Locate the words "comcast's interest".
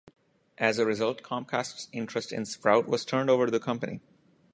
1.21-2.33